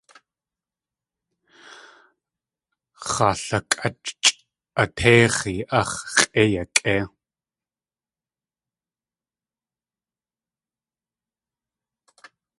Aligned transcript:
X̲alakʼáchʼ 3.09 4.25
katéix̲i 4.75 5.55
ax̲ 5.79 6.01
x̲ʼé 6.17 6.43
yakʼéi. 6.53 7.01